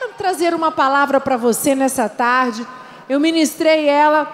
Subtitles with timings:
[0.00, 2.66] quero trazer uma palavra para você nessa tarde.
[3.06, 4.26] Eu ministrei ela,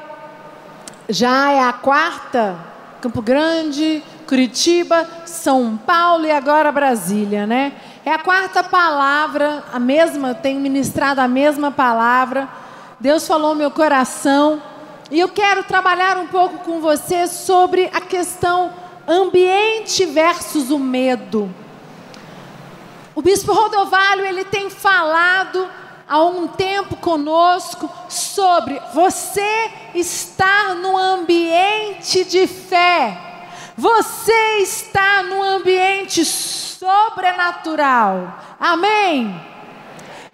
[1.09, 2.57] já é a quarta,
[3.01, 7.73] Campo Grande, Curitiba, São Paulo e agora Brasília, né?
[8.05, 12.49] É a quarta palavra, a mesma, tenho ministrado a mesma palavra.
[13.01, 14.63] Deus falou meu coração.
[15.11, 18.73] E eu quero trabalhar um pouco com você sobre a questão
[19.09, 21.53] ambiente versus o medo.
[23.17, 25.67] O bispo Rodovalho, ele tem falado
[26.07, 33.19] há um tempo conosco sobre você estar no ambiente de fé.
[33.75, 38.39] Você está no ambiente sobrenatural.
[38.61, 39.35] Amém?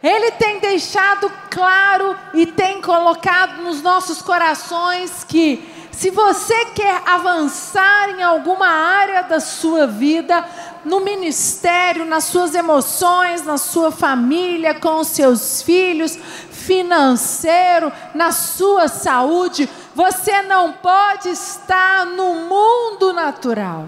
[0.03, 8.11] Ele tem deixado claro e tem colocado nos nossos corações que se você quer avançar
[8.11, 10.45] em alguma área da sua vida,
[10.85, 16.19] no ministério, nas suas emoções, na sua família, com os seus filhos,
[16.51, 23.87] financeiro, na sua saúde, você não pode estar no mundo natural.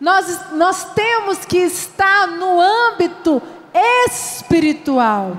[0.00, 3.42] Nós, nós temos que estar no âmbito
[3.74, 5.36] espiritual.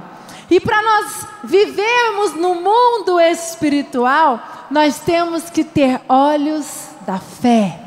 [0.50, 7.84] E para nós vivermos no mundo espiritual, nós temos que ter olhos da fé.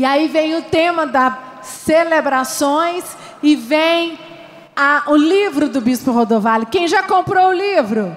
[0.00, 3.04] E aí vem o tema das celebrações
[3.42, 4.18] e vem
[4.74, 6.64] a, o livro do Bispo Rodovalho.
[6.64, 8.16] Quem já comprou o livro?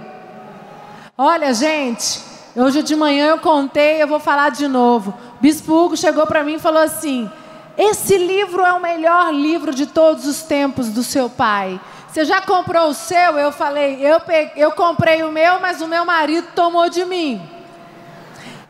[1.17, 2.21] Olha, gente,
[2.55, 5.13] hoje de manhã eu contei, eu vou falar de novo.
[5.41, 7.29] Bispo Hugo chegou para mim e falou assim:
[7.77, 11.81] Esse livro é o melhor livro de todos os tempos do seu pai.
[12.07, 13.37] Você já comprou o seu?
[13.37, 17.41] Eu falei: Eu, peguei, eu comprei o meu, mas o meu marido tomou de mim.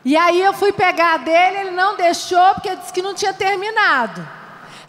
[0.06, 4.28] E aí eu fui pegar dele, ele não deixou porque disse que não tinha terminado.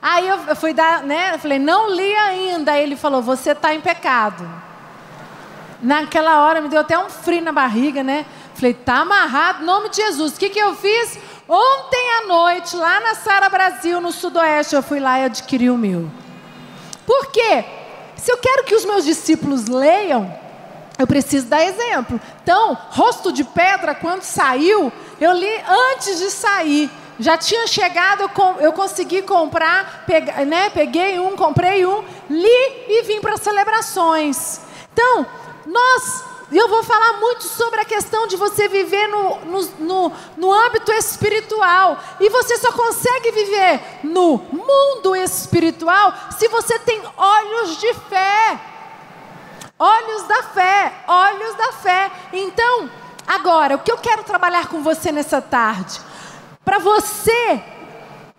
[0.03, 1.35] Aí eu fui dar, né?
[1.35, 2.73] Eu falei: Não li ainda.
[2.73, 4.49] Aí ele falou: Você está em pecado.
[5.81, 8.27] Naquela hora me deu até um frio na barriga, né?
[8.55, 10.35] Falei: Tá amarrado, em nome de Jesus.
[10.35, 11.19] O que, que eu fiz?
[11.49, 15.77] Ontem à noite, lá na Sara Brasil, no Sudoeste, eu fui lá e adquiri o
[15.79, 16.11] meu.
[17.07, 17.65] Por quê?
[18.17, 20.35] Se eu quero que os meus discípulos leiam,
[20.99, 22.21] eu preciso dar exemplo.
[22.43, 25.63] Então, rosto de pedra, quando saiu, eu li
[25.93, 26.91] antes de sair.
[27.19, 28.29] Já tinha chegado,
[28.61, 32.49] eu, consegui comprar, pega, né, peguei um, comprei um, li
[32.89, 34.61] e vim para celebrações.
[34.93, 35.27] Então,
[35.67, 40.53] nós eu vou falar muito sobre a questão de você viver no, no, no, no,
[40.53, 41.99] âmbito espiritual.
[42.21, 48.74] E você só consegue viver no mundo espiritual se você tem olhos de fé.
[49.79, 52.11] Olhos da fé, olhos da fé.
[52.33, 52.89] Então,
[53.27, 56.01] agora, o que eu quero trabalhar com você nessa tarde?
[56.65, 57.61] Para você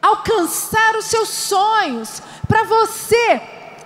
[0.01, 3.41] alcançar os seus sonhos, para você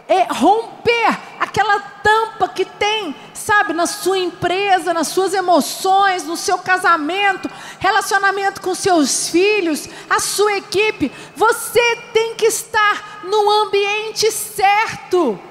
[0.08, 6.60] é, romper aquela tampa que tem, sabe, na sua empresa, nas suas emoções, no seu
[6.60, 7.50] casamento,
[7.80, 11.12] relacionamento com seus filhos, a sua equipe.
[11.36, 15.49] Você tem que estar no ambiente certo.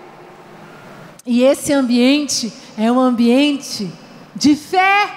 [1.31, 3.93] E esse ambiente é um ambiente
[4.35, 5.11] de fé.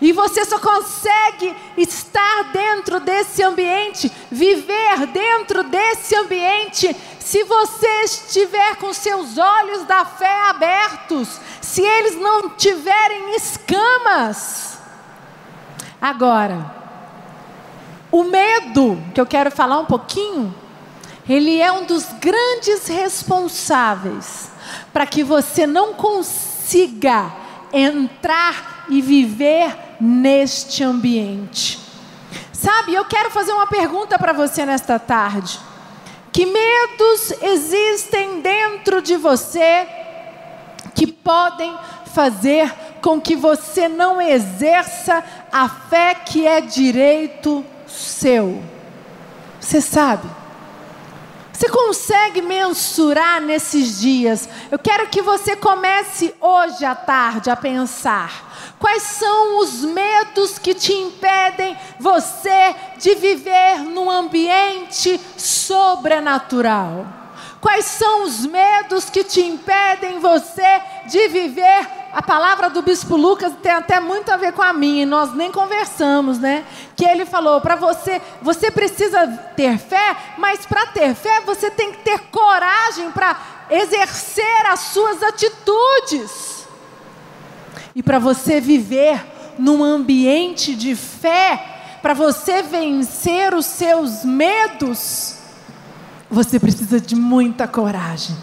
[0.00, 8.76] E você só consegue estar dentro desse ambiente, viver dentro desse ambiente, se você estiver
[8.76, 14.78] com seus olhos da fé abertos, se eles não tiverem escamas.
[16.00, 16.64] Agora,
[18.10, 20.54] o medo, que eu quero falar um pouquinho,
[21.28, 24.49] ele é um dos grandes responsáveis
[24.92, 27.32] para que você não consiga
[27.72, 31.78] entrar e viver neste ambiente.
[32.52, 35.58] Sabe, eu quero fazer uma pergunta para você nesta tarde.
[36.32, 39.86] Que medos existem dentro de você
[40.94, 41.76] que podem
[42.12, 48.62] fazer com que você não exerça a fé que é direito seu?
[49.58, 50.39] Você sabe?
[51.60, 54.48] Você consegue mensurar nesses dias?
[54.70, 58.74] Eu quero que você comece hoje à tarde a pensar.
[58.78, 67.19] Quais são os medos que te impedem você de viver num ambiente sobrenatural?
[67.60, 71.86] Quais são os medos que te impedem você de viver?
[72.12, 75.34] A palavra do bispo Lucas tem até muito a ver com a minha, e nós
[75.34, 76.64] nem conversamos, né?
[76.96, 81.92] Que ele falou: para você, você precisa ter fé, mas para ter fé você tem
[81.92, 83.36] que ter coragem para
[83.70, 86.66] exercer as suas atitudes.
[87.94, 89.22] E para você viver
[89.58, 95.39] num ambiente de fé, para você vencer os seus medos,
[96.30, 98.36] você precisa de muita coragem.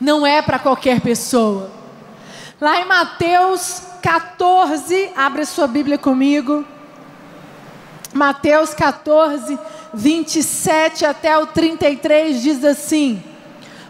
[0.00, 1.70] Não é para qualquer pessoa.
[2.60, 6.64] Lá em Mateus 14, abre sua Bíblia comigo.
[8.14, 9.58] Mateus 14,
[9.92, 13.22] 27 até o 33 diz assim: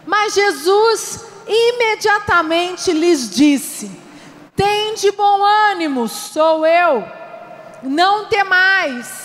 [0.05, 3.91] Mas Jesus imediatamente lhes disse:
[4.55, 7.03] Tende bom ânimo, sou eu,
[7.83, 9.20] não temais.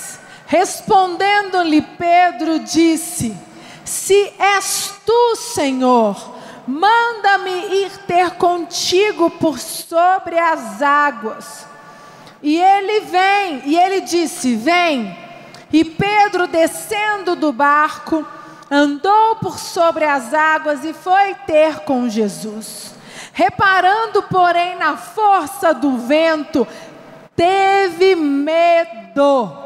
[0.47, 3.37] Respondendo-lhe Pedro, disse:
[3.85, 11.67] Se és tu, Senhor, manda-me ir ter contigo por sobre as águas.
[12.41, 15.19] E ele vem, e ele disse: Vem.
[15.73, 18.25] E Pedro, descendo do barco,
[18.71, 22.95] andou por sobre as águas e foi ter com Jesus.
[23.33, 26.67] Reparando, porém, na força do vento,
[27.35, 29.66] teve medo.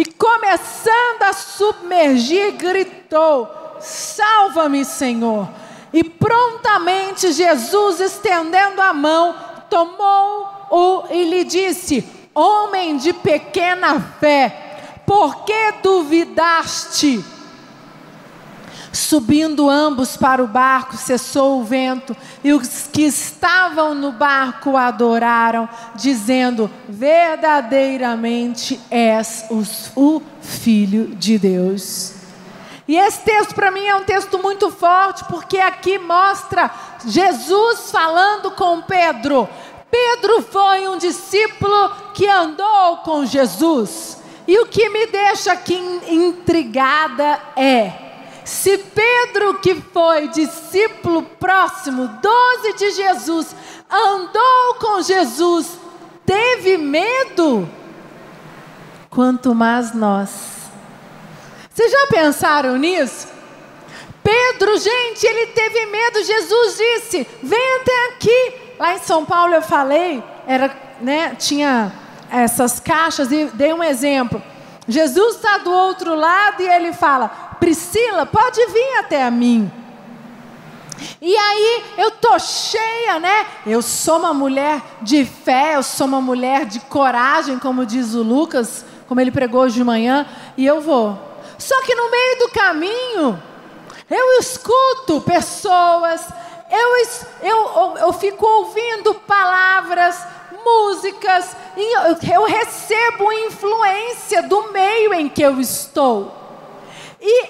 [0.00, 3.46] E começando a submergir, gritou:
[3.80, 5.46] Salva-me, Senhor.
[5.92, 9.36] E prontamente Jesus, estendendo a mão,
[9.68, 12.02] tomou-o e lhe disse:
[12.34, 17.22] Homem de pequena fé, por que duvidaste?
[18.92, 25.68] Subindo ambos para o barco, cessou o vento, e os que estavam no barco adoraram,
[25.94, 29.44] dizendo: Verdadeiramente és
[29.94, 32.14] o Filho de Deus.
[32.88, 36.68] E esse texto para mim é um texto muito forte, porque aqui mostra
[37.06, 39.48] Jesus falando com Pedro.
[39.88, 44.18] Pedro foi um discípulo que andou com Jesus.
[44.44, 45.76] E o que me deixa aqui
[46.08, 48.09] intrigada é:
[48.50, 53.54] se Pedro, que foi discípulo próximo, doze de Jesus,
[53.88, 55.78] andou com Jesus,
[56.26, 57.70] teve medo,
[59.08, 60.30] quanto mais nós.
[61.72, 63.28] Vocês já pensaram nisso?
[64.20, 66.24] Pedro, gente, ele teve medo.
[66.24, 68.54] Jesus disse: Vem até aqui.
[68.80, 71.92] Lá em São Paulo eu falei, era, né, tinha
[72.28, 74.42] essas caixas e dei um exemplo.
[74.90, 77.28] Jesus está do outro lado e ele fala:
[77.60, 79.70] Priscila, pode vir até a mim.
[81.22, 83.46] E aí eu tô cheia, né?
[83.64, 88.22] Eu sou uma mulher de fé, eu sou uma mulher de coragem, como diz o
[88.22, 90.26] Lucas, como ele pregou hoje de manhã,
[90.56, 91.18] e eu vou.
[91.56, 93.42] Só que no meio do caminho,
[94.10, 96.26] eu escuto pessoas,
[96.70, 96.96] eu,
[97.42, 100.16] eu, eu fico ouvindo palavras,
[100.64, 101.56] músicas,
[102.32, 106.34] eu recebo influência do meio em que eu estou.
[107.20, 107.46] E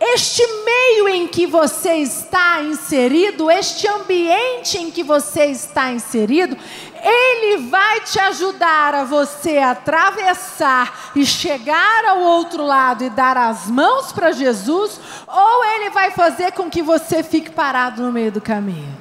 [0.00, 6.56] este meio em que você está inserido, este ambiente em que você está inserido,
[7.00, 13.68] ele vai te ajudar a você atravessar e chegar ao outro lado e dar as
[13.68, 18.40] mãos para Jesus, ou ele vai fazer com que você fique parado no meio do
[18.40, 18.96] caminho.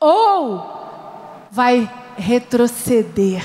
[0.00, 3.44] Ou vai retroceder.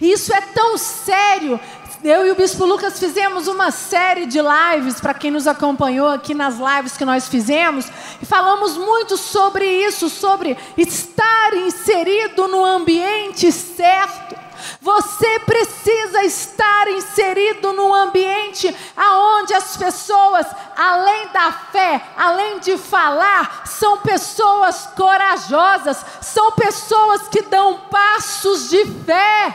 [0.00, 1.60] Isso é tão sério
[2.02, 6.32] eu e o Bispo Lucas fizemos uma série de lives, para quem nos acompanhou aqui
[6.32, 7.86] nas lives que nós fizemos,
[8.22, 14.39] e falamos muito sobre isso, sobre estar inserido no ambiente certo.
[14.80, 23.66] Você precisa estar inserido no ambiente aonde as pessoas, além da fé, além de falar,
[23.66, 29.54] são pessoas corajosas, são pessoas que dão passos de fé.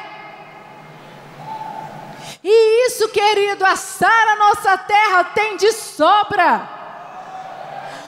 [2.44, 6.70] E isso, querido, assar a nossa terra tem de sobra.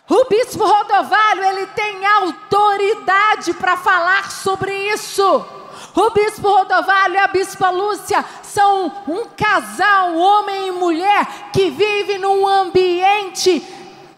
[0.07, 5.56] O bispo Rodovalho, ele tem autoridade para falar sobre isso.
[5.99, 12.19] O bispo Rodovalho e a bispa Lúcia são um casal, homem e mulher, que vive
[12.19, 13.65] num ambiente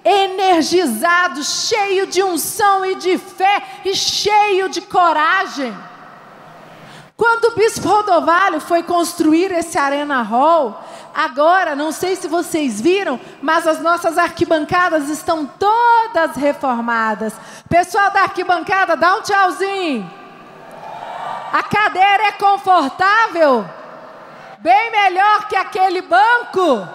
[0.04, 5.74] energizado, cheio de unção e de fé e cheio de coragem.
[7.16, 10.84] Quando o bispo Rodovalho foi construir esse Arena Hall,
[11.16, 17.34] agora, não sei se vocês viram, mas as nossas arquibancadas estão todas reformadas.
[17.70, 20.19] Pessoal da arquibancada, dá um tchauzinho.
[21.52, 23.66] A cadeira é confortável?
[24.60, 26.88] Bem melhor que aquele banco?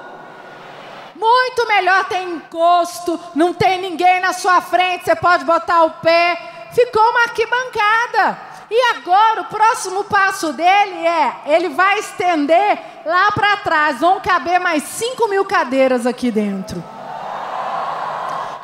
[1.16, 6.68] Muito melhor, tem encosto, não tem ninguém na sua frente, você pode botar o pé.
[6.72, 8.38] Ficou uma arquibancada.
[8.70, 14.00] E agora o próximo passo dele é: ele vai estender lá para trás.
[14.00, 16.82] Vão caber mais 5 mil cadeiras aqui dentro.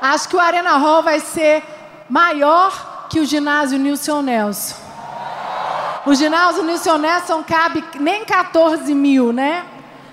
[0.01, 1.63] Acho que o Arena Hall vai ser
[2.09, 4.80] maior que o ginásio Nilson Nelson.
[6.07, 9.66] O ginásio Nilson Nelson cabe nem 14 mil, né?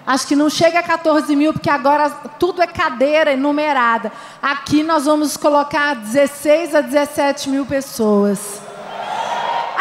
[0.06, 4.12] Acho que não chega a 14 mil, porque agora tudo é cadeira enumerada.
[4.42, 8.62] Aqui nós vamos colocar 16 a 17 mil pessoas.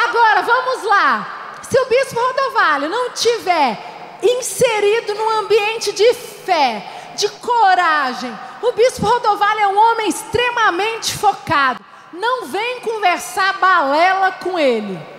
[0.08, 1.58] Agora, vamos lá.
[1.62, 3.78] Se o bispo Rodovalho não tiver
[4.22, 6.84] inserido num ambiente de fé,
[7.16, 11.80] de coragem, o bispo Rodovalho é um homem extremamente focado.
[12.12, 15.15] Não vem conversar balela com ele.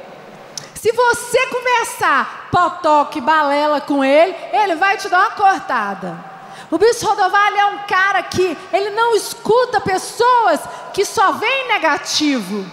[0.87, 6.17] Se você conversar potoque, balela com ele, ele vai te dar uma cortada.
[6.71, 10.61] O bispo Rodovalho é um cara que ele não escuta pessoas
[10.93, 12.65] que só veem negativo.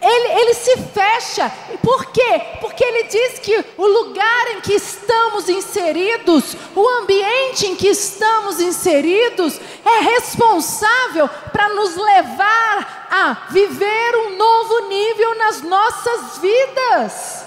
[0.00, 1.52] Ele, ele se fecha.
[1.82, 2.40] Por quê?
[2.60, 8.60] Porque ele diz que o lugar em que estamos inseridos, o ambiente em que estamos
[8.60, 17.44] inseridos, é responsável para nos levar a viver um novo nível nas nossas vidas.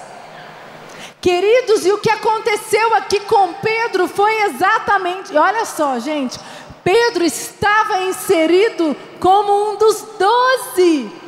[1.21, 6.37] Queridos, e o que aconteceu aqui com Pedro foi exatamente, olha só, gente,
[6.83, 11.20] Pedro estava inserido como um dos doze.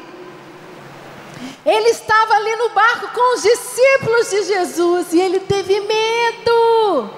[1.65, 7.10] Ele estava ali no barco com os discípulos de Jesus e ele teve medo.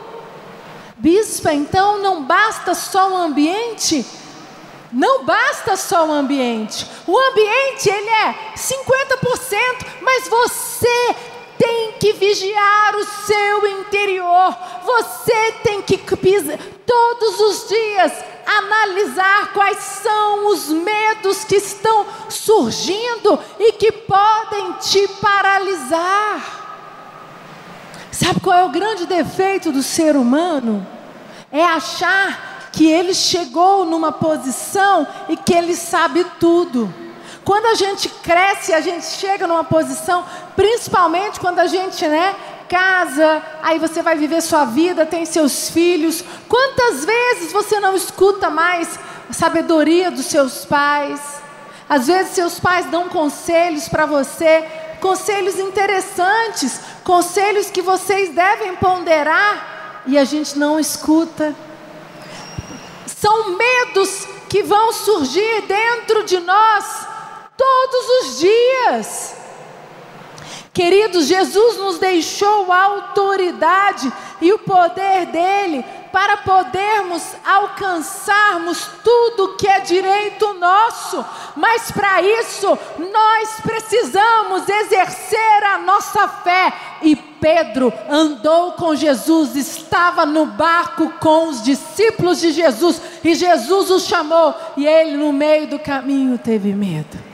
[0.98, 4.06] Bispa, então não basta só o ambiente?
[4.92, 6.86] Não basta só o ambiente.
[7.08, 11.16] O ambiente ele é 50%, mas você
[11.58, 14.56] tem que vigiar o seu interior.
[14.86, 15.98] Você tem que
[16.86, 18.14] todos os dias
[18.46, 26.66] analisar quais são os medos que estão surgindo e que podem te paralisar.
[28.12, 30.86] Sabe qual é o grande defeito do ser humano?
[31.52, 36.94] É achar que ele chegou numa posição e que ele sabe tudo.
[37.44, 40.26] Quando a gente cresce, a gente chega numa posição,
[40.56, 42.36] principalmente quando a gente, né,
[42.70, 46.24] casa, aí você vai viver sua vida, tem seus filhos.
[46.48, 51.20] Quantas vezes você não escuta mais a sabedoria dos seus pais?
[51.88, 54.66] Às vezes seus pais dão conselhos para você,
[55.00, 61.56] conselhos interessantes, conselhos que vocês devem ponderar e a gente não escuta.
[63.06, 67.08] São medos que vão surgir dentro de nós
[67.56, 69.45] todos os dias.
[70.76, 79.70] Queridos, Jesus nos deixou a autoridade e o poder dele para podermos alcançarmos tudo que
[79.70, 81.24] é direito nosso,
[81.56, 86.74] mas para isso nós precisamos exercer a nossa fé.
[87.02, 93.92] E Pedro andou com Jesus, estava no barco com os discípulos de Jesus, e Jesus
[93.92, 97.25] o chamou, e ele no meio do caminho teve medo.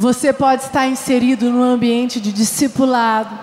[0.00, 3.38] Você pode estar inserido no ambiente de discipulado.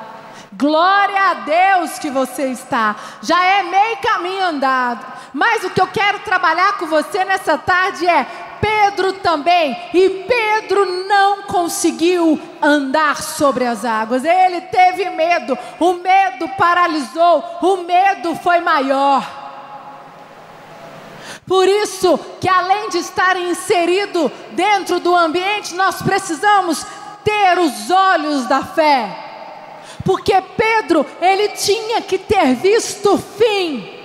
[0.53, 2.95] Glória a Deus que você está.
[3.21, 5.05] Já é meio caminho andado.
[5.31, 8.25] Mas o que eu quero trabalhar com você nessa tarde é
[8.59, 9.77] Pedro também.
[9.93, 14.25] E Pedro não conseguiu andar sobre as águas.
[14.25, 15.55] Ele teve medo.
[15.79, 17.43] O medo paralisou.
[17.61, 19.46] O medo foi maior.
[21.47, 26.85] Por isso que além de estar inserido dentro do ambiente, nós precisamos
[27.23, 29.25] ter os olhos da fé.
[30.03, 33.97] Porque Pedro, ele tinha que ter visto o fim.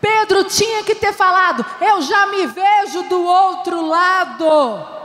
[0.00, 4.99] Pedro tinha que ter falado: Eu já me vejo do outro lado.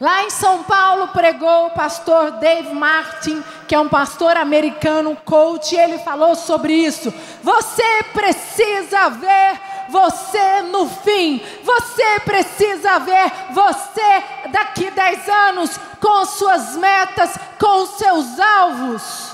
[0.00, 5.74] Lá em São Paulo pregou o pastor Dave Martin, que é um pastor americano, coach,
[5.74, 7.14] e ele falou sobre isso.
[7.42, 11.40] Você precisa ver você no fim.
[11.62, 19.33] Você precisa ver você daqui 10 anos com suas metas, com seus alvos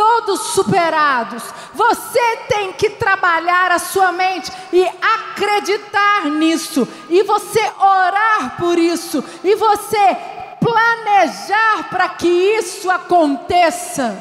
[0.00, 1.42] todos superados.
[1.74, 9.22] Você tem que trabalhar a sua mente e acreditar nisso, e você orar por isso,
[9.44, 10.16] e você
[10.58, 14.16] planejar para que isso aconteça.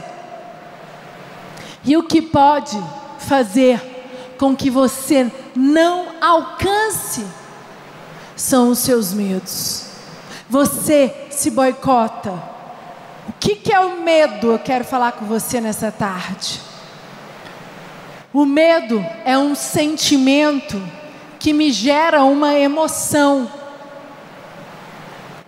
[1.86, 2.78] E o que pode
[3.20, 7.26] fazer com que você não alcance
[8.36, 9.86] são os seus medos.
[10.50, 12.59] Você se boicota
[13.40, 14.52] que, que é o medo?
[14.52, 16.60] Eu quero falar com você nessa tarde.
[18.34, 20.80] O medo é um sentimento
[21.40, 23.50] que me gera uma emoção.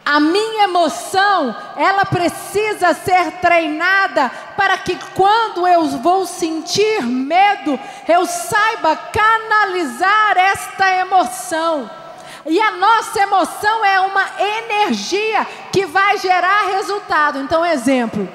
[0.03, 8.25] A minha emoção, ela precisa ser treinada para que quando eu vou sentir medo, eu
[8.25, 12.00] saiba canalizar esta emoção.
[12.45, 17.39] E a nossa emoção é uma energia que vai gerar resultado.
[17.39, 18.27] Então, exemplo.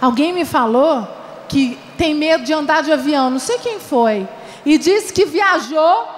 [0.00, 1.06] Alguém me falou
[1.48, 4.26] que tem medo de andar de avião, não sei quem foi,
[4.64, 6.08] e disse que viajou,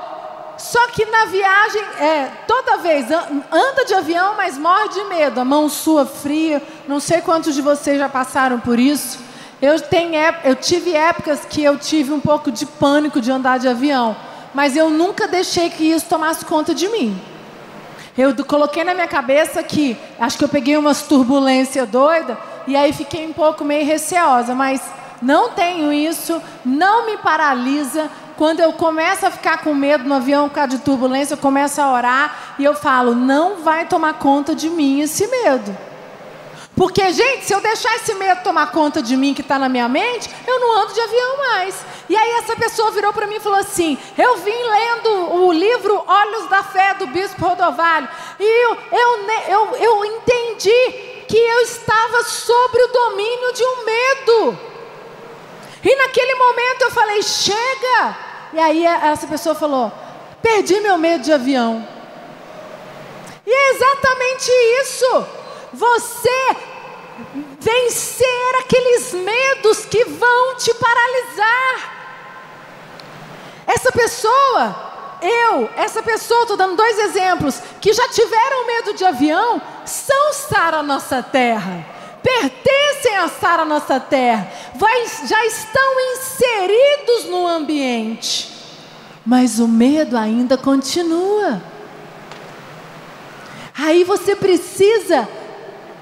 [0.57, 5.45] só que na viagem, é, toda vez anda de avião, mas morre de medo, a
[5.45, 6.63] mão sua fria.
[6.87, 9.19] Não sei quantos de vocês já passaram por isso.
[9.61, 13.67] Eu, tenho, eu tive épocas que eu tive um pouco de pânico de andar de
[13.67, 14.15] avião,
[14.55, 17.21] mas eu nunca deixei que isso tomasse conta de mim.
[18.17, 22.93] Eu coloquei na minha cabeça que acho que eu peguei umas turbulência doida e aí
[22.93, 24.83] fiquei um pouco meio receosa, mas
[25.23, 28.11] não tenho isso, não me paralisa.
[28.37, 31.81] Quando eu começo a ficar com medo no avião por causa de turbulência, eu começo
[31.81, 35.77] a orar e eu falo: não vai tomar conta de mim esse medo.
[36.75, 39.89] Porque, gente, se eu deixar esse medo tomar conta de mim que está na minha
[39.89, 41.85] mente, eu não ando de avião mais.
[42.09, 46.03] E aí essa pessoa virou para mim e falou assim: Eu vim lendo o livro
[46.07, 48.09] Olhos da Fé do Bispo Rodovalho.
[48.39, 54.59] E eu, eu, eu, eu entendi que eu estava sobre o domínio de um medo.
[55.85, 58.17] E naquele momento eu falei: Chega!
[58.53, 59.93] E aí essa pessoa falou:
[60.43, 61.87] Perdi meu medo de avião.
[63.47, 65.27] E é exatamente isso
[65.73, 66.57] você
[67.59, 71.92] vencer aqueles medos que vão te paralisar.
[73.75, 79.63] Essa pessoa, eu, essa pessoa, estou dando dois exemplos, que já tiveram medo de avião,
[79.87, 81.87] são Sara Nossa Terra,
[82.23, 88.53] pertencem a Sara Nossa Terra, vai, já estão inseridos no ambiente,
[89.25, 91.63] mas o medo ainda continua.
[93.79, 95.27] Aí você precisa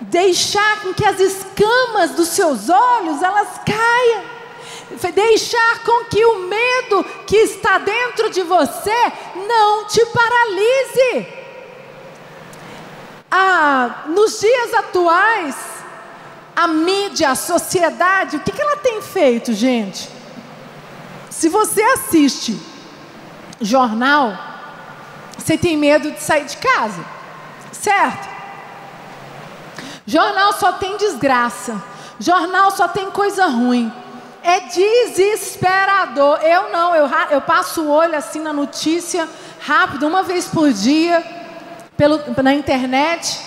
[0.01, 4.30] deixar com que as escamas dos seus olhos elas caiam,
[5.13, 9.13] deixar com que o medo que está dentro de você
[9.49, 11.27] não te paralise.
[13.31, 15.57] Ah, nos dias atuais,
[16.57, 20.09] a mídia, a sociedade, o que, que ela tem feito, gente?
[21.31, 22.61] Se você assiste
[23.61, 24.37] jornal,
[25.39, 27.05] você tem medo de sair de casa,
[27.73, 28.29] certo?
[30.07, 31.81] Jornal só tem desgraça.
[32.19, 33.93] Jornal só tem coisa ruim.
[34.43, 36.39] É desesperador.
[36.43, 39.29] Eu não, eu, eu passo o olho assim na notícia,
[39.61, 41.23] rápido, uma vez por dia,
[41.97, 43.41] pelo, na internet.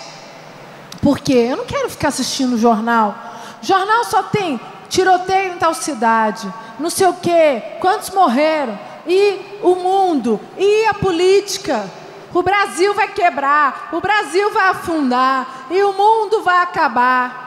[1.02, 3.14] Porque eu não quero ficar assistindo jornal.
[3.60, 9.74] Jornal só tem tiroteio em tal cidade, não sei o quê, quantos morreram, e o
[9.74, 11.90] mundo, e a política.
[12.32, 17.44] O Brasil vai quebrar, o Brasil vai afundar e o mundo vai acabar.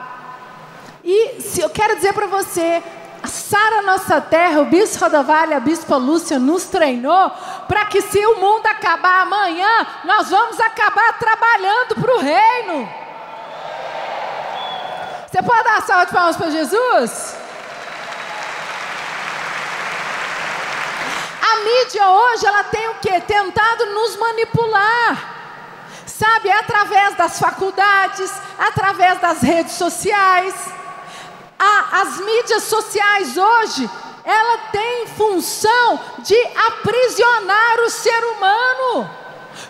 [1.04, 2.82] E se eu quero dizer para você,
[3.26, 7.30] Sara Nossa Terra, o Bispo Rodovalho, a Bispa Lúcia nos treinou
[7.66, 12.88] para que se o mundo acabar amanhã, nós vamos acabar trabalhando para o reino.
[15.30, 17.36] Você pode dar salva de palmas para Jesus?
[21.42, 23.20] A mídia hoje, ela tem o que?
[23.20, 25.36] Tentado nos manipular.
[26.06, 30.54] Sabe, é através das faculdades, através das redes sociais.
[31.58, 33.90] As mídias sociais hoje,
[34.24, 39.10] ela tem função de aprisionar o ser humano.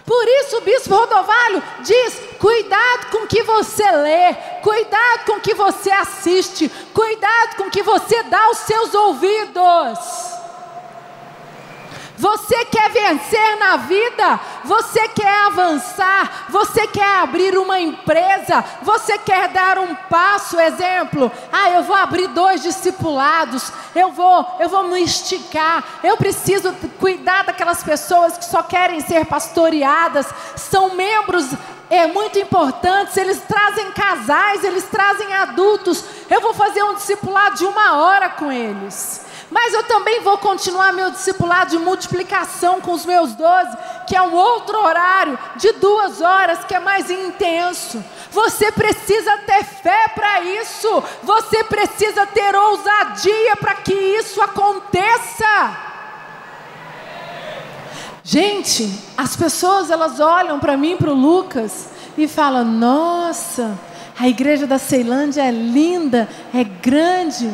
[0.05, 5.40] Por isso o bispo Rodovalho diz: cuidado com o que você lê, cuidado com o
[5.40, 10.38] que você assiste, cuidado com o que você dá aos seus ouvidos.
[12.18, 14.40] Você quer vencer na vida?
[14.64, 16.46] Você quer avançar?
[16.48, 18.64] Você quer abrir uma empresa?
[18.83, 21.31] Você quer dar um passo, exemplo?
[21.52, 23.72] Ah, eu vou abrir dois discipulados.
[23.94, 25.85] Eu vou, eu vou me esticar.
[26.02, 30.26] Eu preciso cuidar daquelas pessoas que só querem ser pastoreadas,
[30.57, 31.46] são membros
[31.90, 33.18] é muito importante.
[33.18, 36.04] Eles trazem casais, eles trazem adultos.
[36.28, 39.26] Eu vou fazer um discipulado de uma hora com eles.
[39.50, 44.22] Mas eu também vou continuar meu discipulado de multiplicação com os meus doze, que é
[44.22, 48.04] um outro horário de duas horas, que é mais intenso.
[48.30, 51.02] Você precisa ter fé para isso.
[51.22, 55.88] Você precisa ter ousadia para que isso aconteça.
[58.22, 63.78] Gente, as pessoas elas olham para mim, para o Lucas, e falam: Nossa,
[64.18, 67.50] a igreja da Ceilândia é linda, é grande.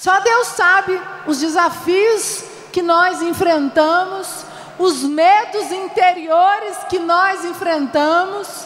[0.00, 4.44] Só Deus sabe os desafios que nós enfrentamos,
[4.78, 8.64] os medos interiores que nós enfrentamos,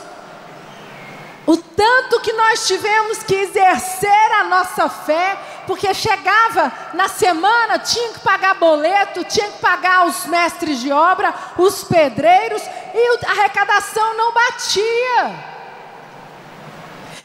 [1.47, 8.11] o tanto que nós tivemos que exercer a nossa fé, porque chegava na semana, tinha
[8.11, 14.15] que pagar boleto, tinha que pagar os mestres de obra, os pedreiros, e a arrecadação
[14.19, 15.52] não batia.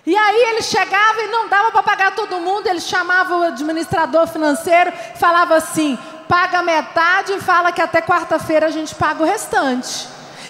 [0.07, 4.25] E aí ele chegava e não dava para pagar todo mundo, ele chamava o administrador
[4.25, 10.07] financeiro, falava assim: paga metade e fala que até quarta-feira a gente paga o restante.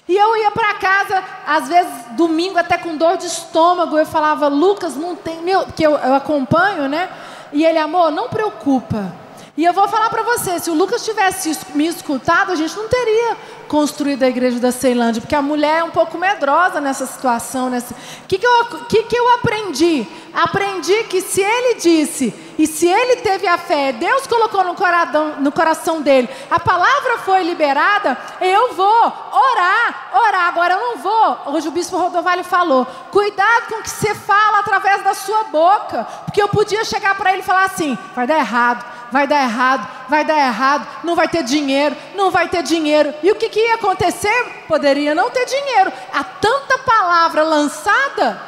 [0.08, 4.48] E eu ia para casa, às vezes domingo até com dor de estômago, eu falava,
[4.48, 7.10] Lucas, não tem, meu, que eu, eu acompanho, né?
[7.52, 9.12] E ele, amor, não preocupa.
[9.58, 12.88] E eu vou falar para você, se o Lucas tivesse me escutado, a gente não
[12.88, 13.36] teria
[13.68, 17.68] construído a igreja da Ceilândia, porque a mulher é um pouco medrosa nessa situação.
[17.68, 17.94] O nessa...
[18.28, 20.08] que, que, eu, que, que eu aprendi?
[20.34, 25.36] Aprendi que se ele disse, e se ele teve a fé, Deus colocou no coração,
[25.40, 30.48] no coração dele, a palavra foi liberada, eu vou orar, orar.
[30.48, 31.54] Agora eu não vou.
[31.54, 36.08] Hoje o bispo Rodovalho falou: cuidado com o que você fala através da sua boca,
[36.26, 39.88] porque eu podia chegar para ele e falar assim: vai dar errado vai dar errado,
[40.10, 43.13] vai dar errado, não vai ter dinheiro, não vai ter dinheiro.
[43.24, 44.65] E o que, que ia acontecer?
[44.67, 45.91] Poderia não ter dinheiro.
[46.13, 48.41] Há tanta palavra lançada.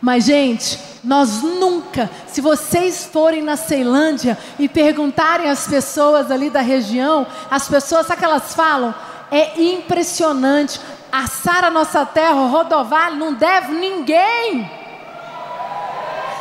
[0.00, 6.60] Mas, gente, nós nunca, se vocês forem na Ceilândia e perguntarem às pessoas ali da
[6.60, 8.94] região, as pessoas, sabe o que elas falam?
[9.30, 10.80] É impressionante.
[11.10, 14.70] Assar a nossa terra, o Rodovalho, não deve ninguém.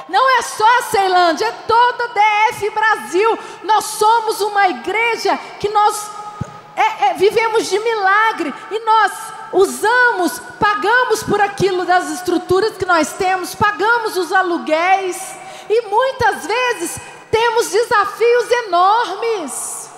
[0.08, 3.39] Não é só a Ceilândia, é toda DF Brasil.
[3.63, 6.12] Nós somos uma igreja que nós
[6.76, 9.12] é, é, vivemos de milagre e nós
[9.54, 15.18] usamos, pagamos por aquilo das estruturas que nós temos, pagamos os aluguéis
[15.70, 17.00] e muitas vezes
[17.32, 19.89] temos desafios enormes.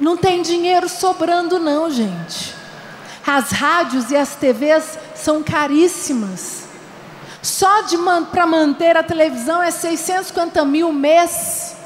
[0.00, 2.54] Não tem dinheiro sobrando, não, gente.
[3.26, 6.61] As rádios e as TVs são caríssimas.
[7.42, 11.76] Só man, para manter a televisão é 650 mil mês.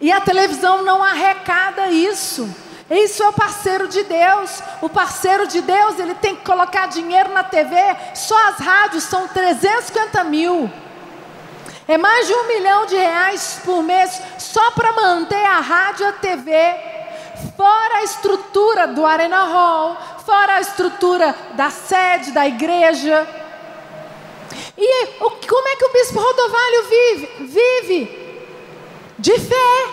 [0.00, 2.52] E a televisão não arrecada isso.
[2.90, 4.60] Isso é o parceiro de Deus.
[4.82, 7.76] O parceiro de Deus, ele tem que colocar dinheiro na TV.
[8.14, 10.70] Só as rádios são 350 mil.
[11.86, 16.08] É mais de um milhão de reais por mês só para manter a rádio e
[16.08, 16.52] a TV.
[17.56, 23.43] Fora a estrutura do Arena Hall, fora a estrutura da sede da igreja.
[24.76, 25.06] E
[25.46, 27.28] como é que o bispo Rodovalho vive?
[27.40, 28.24] Vive
[29.18, 29.88] de fé.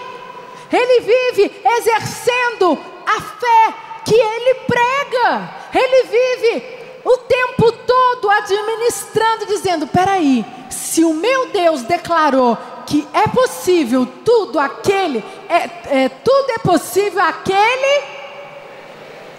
[0.72, 3.74] Ele vive exercendo a fé
[4.06, 5.56] que ele prega.
[5.74, 6.64] Ele vive
[7.04, 14.60] o tempo todo administrando, dizendo: peraí, se o meu Deus declarou que é possível tudo
[14.60, 18.04] aquele, é, é, tudo é possível aquele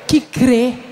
[0.06, 0.91] que crê.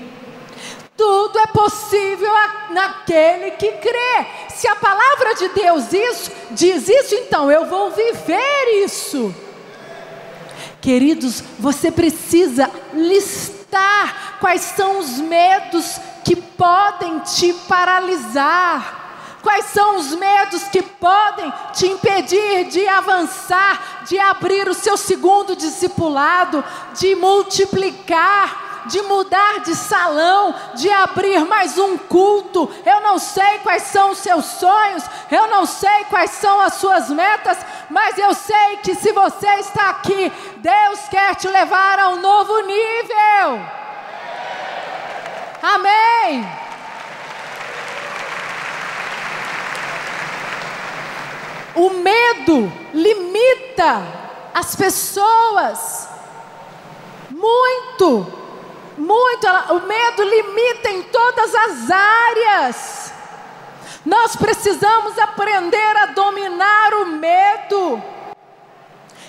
[1.01, 2.31] Tudo é possível
[2.69, 4.25] naquele que crê.
[4.49, 9.33] Se a palavra de Deus isso, diz isso, então eu vou viver isso.
[10.79, 19.39] Queridos, você precisa listar quais são os medos que podem te paralisar.
[19.41, 25.55] Quais são os medos que podem te impedir de avançar, de abrir o seu segundo
[25.55, 28.70] discipulado, de multiplicar?
[28.85, 32.69] De mudar de salão, de abrir mais um culto.
[32.85, 37.09] Eu não sei quais são os seus sonhos, eu não sei quais são as suas
[37.09, 37.57] metas,
[37.89, 42.59] mas eu sei que se você está aqui, Deus quer te levar a um novo
[42.61, 43.65] nível.
[45.61, 46.61] Amém.
[51.75, 54.03] O medo limita
[54.53, 56.07] as pessoas
[57.29, 58.40] muito.
[58.97, 63.13] Muito, ela, o medo limita em todas as áreas.
[64.05, 68.03] Nós precisamos aprender a dominar o medo.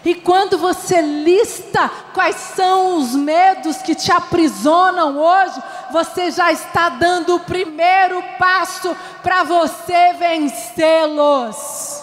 [0.05, 6.89] E quando você lista quais são os medos que te aprisionam hoje, você já está
[6.89, 12.03] dando o primeiro passo para você vencê-los.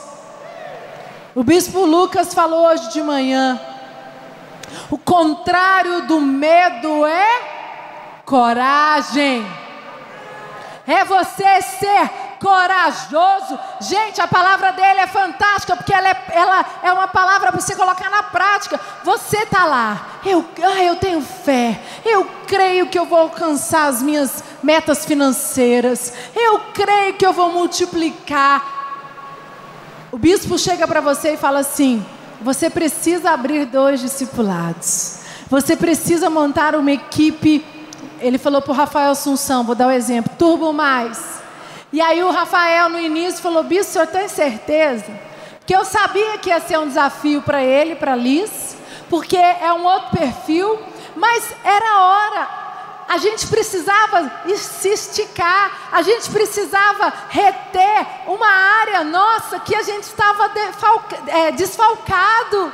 [1.36, 3.60] O bispo Lucas falou hoje de manhã
[4.90, 9.46] o contrário do medo é coragem.
[10.88, 13.60] É você ser corajoso.
[13.82, 17.76] Gente, a palavra dele é fantástica, porque ela é, ela é uma palavra para você
[17.76, 18.80] colocar na prática.
[19.04, 24.02] Você está lá, eu, ah, eu tenho fé, eu creio que eu vou alcançar as
[24.02, 28.78] minhas metas financeiras, eu creio que eu vou multiplicar.
[30.12, 32.04] O bispo chega para você e fala assim:
[32.42, 35.20] você precisa abrir dois discipulados.
[35.50, 37.66] Você precisa montar uma equipe.
[38.20, 41.40] Ele falou para o Rafael Assunção, vou dar o um exemplo, Turbo Mais.
[41.92, 45.12] E aí o Rafael no início falou, Bispo, o senhor tem certeza?
[45.66, 48.78] Que eu sabia que ia ser um desafio para ele, para Liz,
[49.10, 50.80] porque é um outro perfil,
[51.16, 52.59] mas era hora.
[53.10, 60.04] A gente precisava se esticar, a gente precisava reter uma área nossa que a gente
[60.04, 60.52] estava
[61.26, 62.72] é, desfalcado.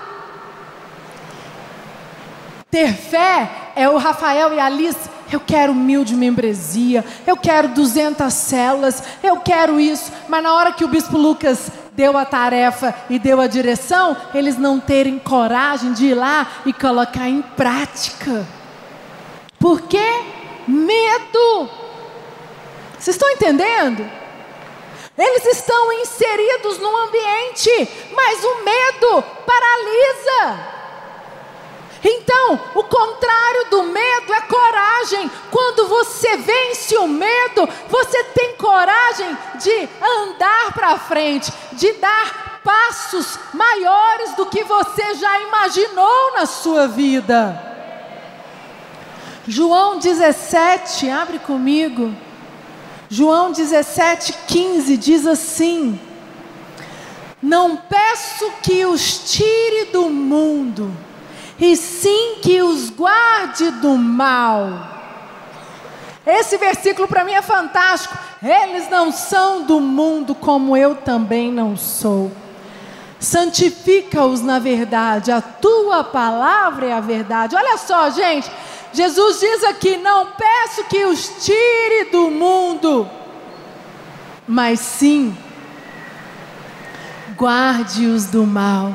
[2.70, 5.10] Ter fé é o Rafael e a Alice.
[5.32, 10.12] Eu quero mil de membresia, eu quero 200 células, eu quero isso.
[10.28, 14.58] Mas na hora que o bispo Lucas deu a tarefa e deu a direção, eles
[14.58, 18.46] não terem coragem de ir lá e colocar em prática.
[19.66, 20.24] Por quê?
[20.68, 21.68] Medo.
[23.00, 24.08] Vocês estão entendendo?
[25.18, 27.72] Eles estão inseridos num ambiente,
[28.16, 30.60] mas o medo paralisa.
[32.04, 35.32] Então, o contrário do medo é coragem.
[35.50, 43.40] Quando você vence o medo, você tem coragem de andar para frente, de dar passos
[43.52, 47.75] maiores do que você já imaginou na sua vida.
[49.48, 52.12] João 17, abre comigo.
[53.08, 56.00] João 17, 15 diz assim:
[57.42, 60.92] Não peço que os tire do mundo,
[61.60, 64.94] e sim que os guarde do mal.
[66.26, 68.18] Esse versículo para mim é fantástico.
[68.42, 72.32] Eles não são do mundo, como eu também não sou.
[73.20, 77.56] Santifica-os na verdade, a tua palavra é a verdade.
[77.56, 78.52] Olha só, gente,
[78.96, 83.10] Jesus diz aqui: não peço que os tire do mundo,
[84.48, 85.38] mas sim
[87.36, 88.94] guarde-os do mal.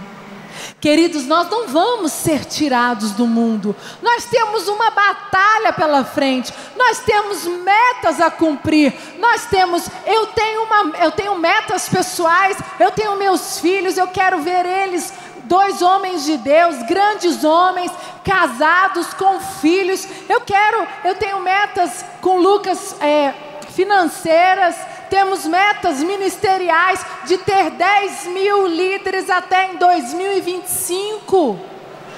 [0.80, 3.76] Queridos, nós não vamos ser tirados do mundo.
[4.00, 6.52] Nós temos uma batalha pela frente.
[6.74, 8.94] Nós temos metas a cumprir.
[9.18, 12.56] Nós temos, eu tenho uma, eu tenho metas pessoais.
[12.78, 13.98] Eu tenho meus filhos.
[13.98, 15.12] Eu quero ver eles
[15.50, 17.90] dois homens de Deus, grandes homens,
[18.24, 20.06] casados com filhos.
[20.28, 23.34] Eu quero, eu tenho metas com Lucas é,
[23.70, 24.76] financeiras
[25.10, 31.58] temos metas ministeriais de ter 10 mil líderes até em 2025,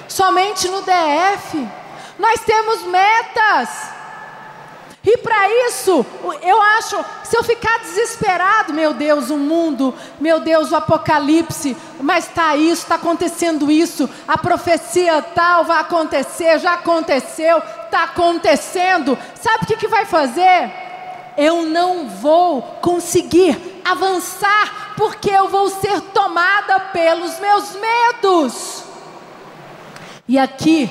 [0.07, 1.67] somente no DF.
[2.19, 4.02] Nós temos metas.
[5.05, 6.07] E para isso,
[6.43, 12.29] eu acho, se eu ficar desesperado, meu Deus, o mundo, meu Deus, o apocalipse, mas
[12.29, 19.19] está isso, está acontecendo isso, a profecia tal vai acontecer, já aconteceu, está acontecendo.
[19.35, 20.83] Sabe o que, que vai fazer?
[21.37, 28.85] eu não vou conseguir avançar, porque eu vou ser tomada pelos meus medos.
[30.29, 30.91] E aqui,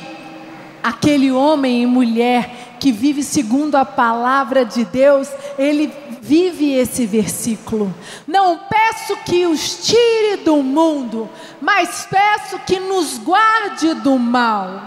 [0.83, 7.93] aquele homem e mulher que vive segundo a palavra de Deus, ele vive esse versículo.
[8.27, 11.29] Não peço que os tire do mundo,
[11.61, 14.81] mas peço que nos guarde do mal.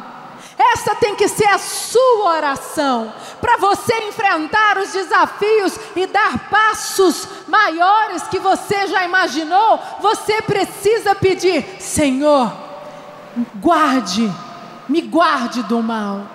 [0.58, 7.28] Essa tem que ser a sua oração para você enfrentar os desafios e dar passos
[7.46, 9.78] maiores que você já imaginou.
[10.00, 12.52] Você precisa pedir: Senhor,
[13.60, 14.28] guarde,
[14.88, 16.34] me guarde do mal.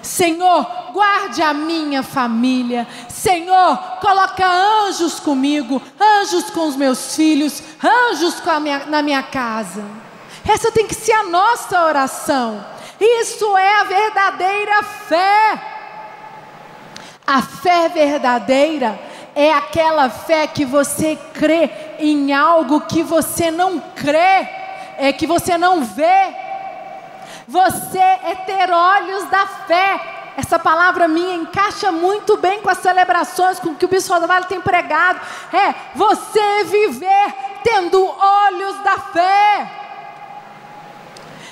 [0.00, 2.86] Senhor, guarde a minha família.
[3.08, 9.84] Senhor, coloca anjos comigo, anjos com os meus filhos, anjos minha, na minha casa.
[10.48, 12.64] Essa tem que ser a nossa oração.
[13.00, 15.62] Isso é a verdadeira fé.
[17.26, 18.98] A fé verdadeira
[19.34, 24.48] é aquela fé que você crê em algo que você não crê,
[24.98, 26.34] é que você não vê.
[27.48, 30.21] Você é ter olhos da fé.
[30.36, 34.46] Essa palavra minha encaixa muito bem com as celebrações, com o que o Bispo Rodovalho
[34.46, 35.20] tem pregado.
[35.52, 39.70] É você viver tendo olhos da fé.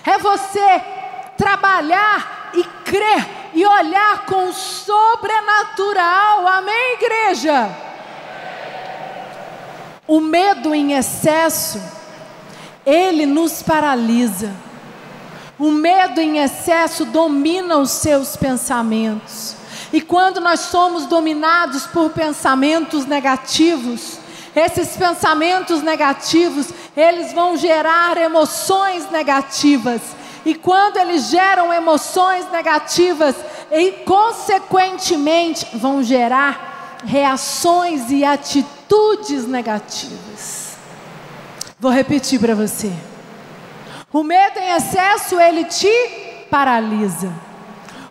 [0.07, 0.83] É você
[1.37, 6.47] trabalhar e crer e olhar com o sobrenatural.
[6.47, 7.71] Amém, igreja?
[10.07, 11.81] O medo em excesso,
[12.85, 14.53] ele nos paralisa.
[15.61, 19.55] O medo em excesso domina os seus pensamentos.
[19.93, 24.19] E quando nós somos dominados por pensamentos negativos,
[24.57, 30.01] esses pensamentos negativos, eles vão gerar emoções negativas.
[30.47, 33.37] E quando eles geram emoções negativas,
[33.71, 40.71] e consequentemente vão gerar reações e atitudes negativas.
[41.79, 43.10] Vou repetir para você.
[44.13, 47.33] O medo em excesso ele te paralisa.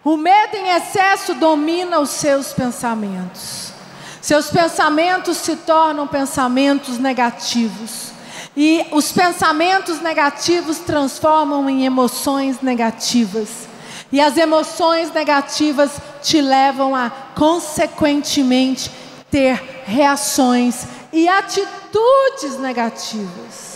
[0.04, 3.74] O medo em excesso domina os seus pensamentos.
[4.22, 8.12] Seus pensamentos se tornam pensamentos negativos.
[8.56, 13.68] E os pensamentos negativos transformam em emoções negativas.
[14.10, 18.90] E as emoções negativas te levam a, consequentemente,
[19.30, 23.69] ter reações e atitudes negativas.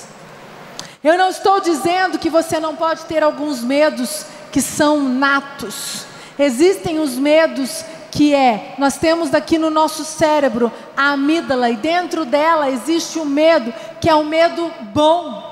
[1.04, 6.06] Eu não estou dizendo que você não pode ter alguns medos que são natos.
[6.40, 12.24] Existem os medos que é, nós temos aqui no nosso cérebro a amígdala e dentro
[12.24, 15.52] dela existe o medo que é um medo bom.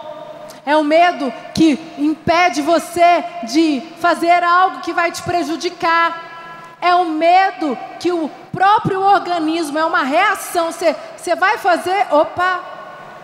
[0.65, 6.77] É um medo que impede você de fazer algo que vai te prejudicar.
[6.79, 10.71] É o um medo que o próprio organismo é uma reação.
[10.71, 12.80] Você, você vai fazer, opa,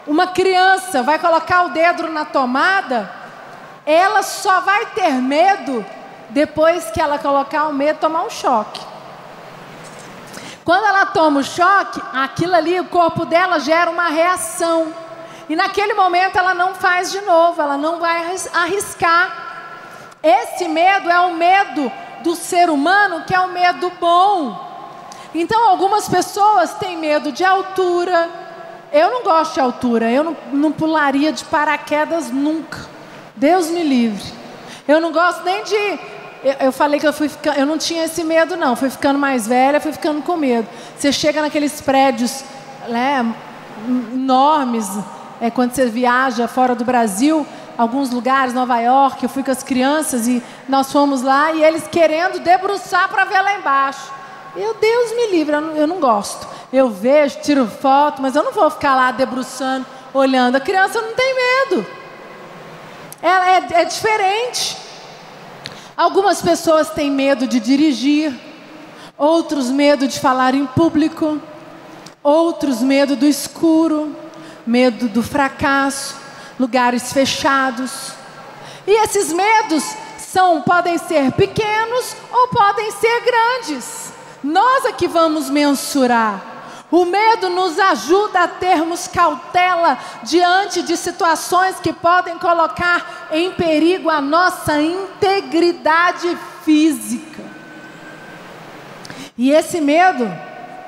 [0.07, 3.11] uma criança vai colocar o dedo na tomada,
[3.85, 5.85] ela só vai ter medo
[6.29, 8.81] depois que ela colocar o medo, tomar um choque.
[10.63, 14.93] Quando ela toma o choque, aquilo ali, o corpo dela gera uma reação.
[15.47, 19.47] E naquele momento ela não faz de novo, ela não vai arriscar.
[20.21, 21.89] Esse medo é o medo
[22.21, 24.67] do ser humano, que é o medo bom.
[25.33, 28.46] Então, algumas pessoas têm medo de altura.
[28.91, 32.79] Eu não gosto de altura, eu não, não pularia de paraquedas nunca.
[33.35, 34.23] Deus me livre.
[34.87, 35.99] Eu não gosto nem de
[36.43, 39.17] eu, eu, falei que eu fui ficando, eu não tinha esse medo não, fui ficando
[39.17, 40.67] mais velha, fui ficando com medo.
[40.97, 42.43] Você chega naqueles prédios,
[42.87, 43.25] né,
[44.13, 44.87] enormes,
[45.41, 47.45] é, quando você viaja fora do Brasil,
[47.77, 51.87] alguns lugares, Nova York, eu fui com as crianças e nós fomos lá e eles
[51.87, 54.16] querendo debruçar para ver lá embaixo.
[54.57, 56.47] Eu, Deus me livre, eu não, gosto.
[56.73, 60.55] Eu vejo, tiro foto, mas eu não vou ficar lá debruçando, olhando.
[60.55, 61.85] A criança não tem medo.
[63.21, 64.75] Ela é, é diferente.
[65.95, 68.33] Algumas pessoas têm medo de dirigir,
[69.15, 71.39] outros medo de falar em público,
[72.23, 74.15] outros medo do escuro,
[74.65, 76.15] medo do fracasso,
[76.59, 78.11] lugares fechados.
[78.87, 79.83] E esses medos
[80.17, 84.16] são podem ser pequenos ou podem ser grandes.
[84.47, 86.55] Nós é que vamos mensurar.
[86.89, 94.09] O medo nos ajuda a termos cautela diante de situações que podem colocar em perigo
[94.09, 97.43] a nossa integridade física.
[99.37, 100.25] E esse medo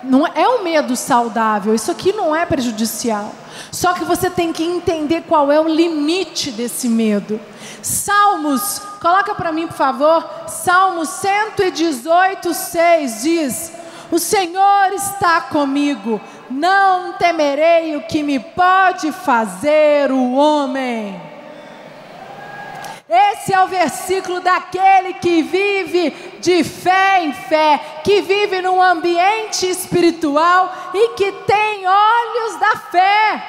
[0.04, 3.34] não é um medo saudável, isso aqui não é prejudicial.
[3.72, 7.40] Só que você tem que entender qual é o limite desse medo.
[7.82, 13.72] Salmos, coloca para mim, por favor, Salmos 118, 6 diz:
[14.12, 21.29] o Senhor está comigo, não temerei o que me pode fazer o homem.
[23.12, 29.68] Esse é o versículo daquele que vive de fé em fé, que vive num ambiente
[29.68, 33.44] espiritual e que tem olhos da fé.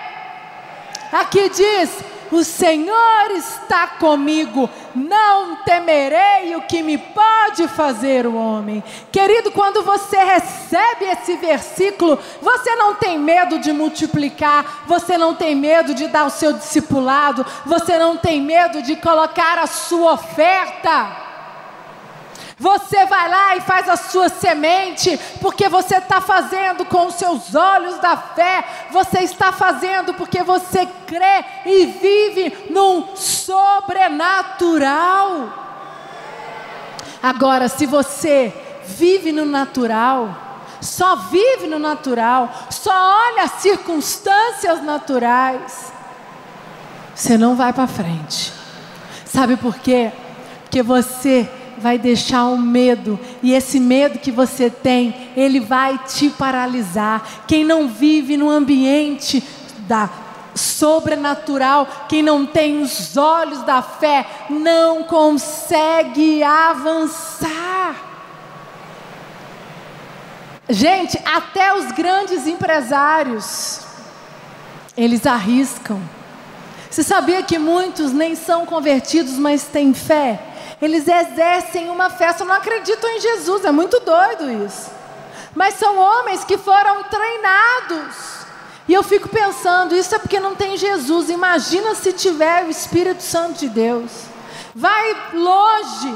[1.12, 1.90] Aqui diz:
[2.30, 8.82] o Senhor está comigo, não temerei o que me pode fazer o homem.
[9.10, 15.54] Querido, quando você recebe esse versículo, você não tem medo de multiplicar, você não tem
[15.54, 21.29] medo de dar o seu discipulado, você não tem medo de colocar a sua oferta.
[22.60, 27.54] Você vai lá e faz a sua semente, porque você está fazendo com os seus
[27.54, 35.48] olhos da fé, você está fazendo porque você crê e vive num sobrenatural.
[37.22, 38.52] Agora, se você
[38.84, 40.36] vive no natural,
[40.82, 45.90] só vive no natural, só olha as circunstâncias naturais,
[47.14, 48.52] você não vai para frente.
[49.24, 50.12] Sabe por quê?
[50.64, 56.28] Porque você vai deixar o medo, e esse medo que você tem, ele vai te
[56.30, 57.44] paralisar.
[57.46, 59.42] Quem não vive no ambiente
[59.88, 60.08] da
[60.54, 67.96] sobrenatural, quem não tem os olhos da fé, não consegue avançar.
[70.68, 73.80] Gente, até os grandes empresários,
[74.96, 76.00] eles arriscam.
[76.88, 80.40] Você sabia que muitos nem são convertidos, mas têm fé?
[80.80, 84.90] Eles exercem uma festa, não acreditam em Jesus, é muito doido isso.
[85.54, 88.40] Mas são homens que foram treinados.
[88.88, 91.28] E eu fico pensando, isso é porque não tem Jesus.
[91.28, 94.10] Imagina se tiver o Espírito Santo de Deus.
[94.74, 96.14] Vai longe.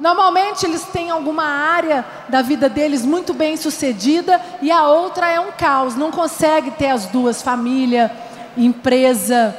[0.00, 5.38] Normalmente eles têm alguma área da vida deles muito bem sucedida e a outra é
[5.38, 5.94] um caos.
[5.94, 8.10] Não consegue ter as duas, família,
[8.56, 9.54] empresa,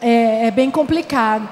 [0.00, 1.46] é, é bem complicado.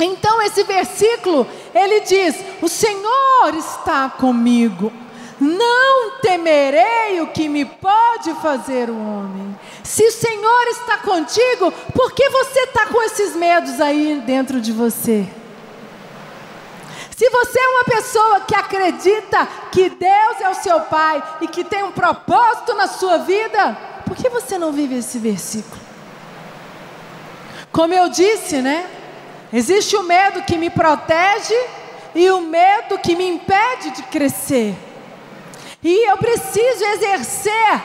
[0.00, 4.92] Então esse versículo, ele diz: "O Senhor está comigo.
[5.40, 9.58] Não temerei o que me pode fazer o homem.
[9.82, 14.70] Se o Senhor está contigo, por que você está com esses medos aí dentro de
[14.70, 15.26] você?
[17.16, 21.64] Se você é uma pessoa que acredita que Deus é o seu Pai e que
[21.64, 23.76] tem um propósito na sua vida,
[24.06, 25.80] por que você não vive esse versículo?
[27.72, 29.01] Como eu disse, né?
[29.52, 31.54] Existe o medo que me protege
[32.14, 34.74] e o medo que me impede de crescer.
[35.82, 37.82] E eu preciso exercer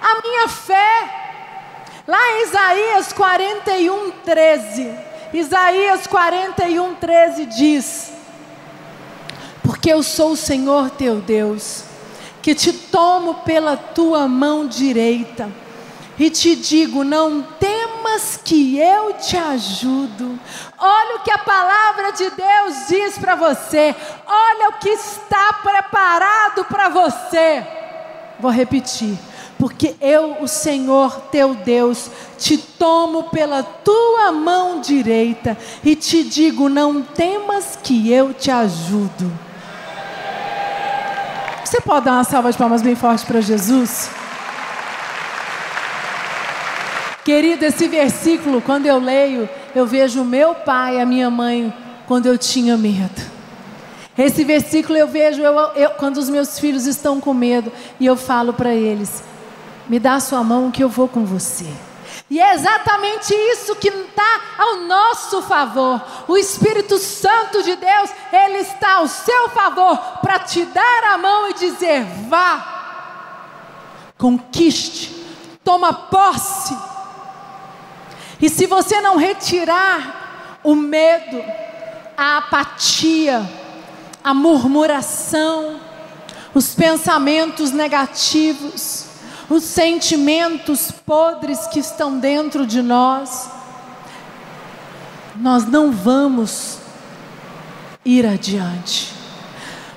[0.00, 1.14] a minha fé.
[2.06, 4.94] Lá em Isaías 41, 13.
[5.32, 8.12] Isaías 41, 13 diz:
[9.62, 11.84] Porque eu sou o Senhor teu Deus,
[12.40, 15.50] que te tomo pela tua mão direita
[16.18, 17.87] e te digo: não temas
[18.44, 20.38] que eu te ajudo.
[20.78, 23.94] Olha o que a palavra de Deus diz para você,
[24.26, 27.66] olha o que está preparado para você.
[28.38, 29.18] Vou repetir
[29.58, 36.68] porque eu, o Senhor teu Deus, te tomo pela tua mão direita e te digo:
[36.68, 39.30] não temas que eu te ajudo.
[41.64, 44.08] Você pode dar uma salva de palmas bem forte para Jesus?
[47.28, 51.70] Querido, esse versículo, quando eu leio, eu vejo meu pai a minha mãe
[52.06, 53.20] quando eu tinha medo.
[54.16, 57.70] Esse versículo eu vejo eu, eu, quando os meus filhos estão com medo
[58.00, 59.22] e eu falo para eles:
[59.90, 61.66] me dá a sua mão que eu vou com você.
[62.30, 66.02] E é exatamente isso que está ao nosso favor.
[66.26, 71.50] O Espírito Santo de Deus, ele está ao seu favor para te dar a mão
[71.50, 75.14] e dizer: vá, conquiste,
[75.62, 76.88] toma posse.
[78.40, 81.42] E se você não retirar o medo,
[82.16, 83.48] a apatia,
[84.22, 85.80] a murmuração,
[86.54, 89.06] os pensamentos negativos,
[89.50, 93.50] os sentimentos podres que estão dentro de nós,
[95.36, 96.78] nós não vamos
[98.04, 99.17] ir adiante.